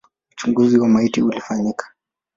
Uchunguzi 0.33 0.77
wa 0.79 0.87
maiti 0.87 1.21
ulifanyika. 1.23 1.85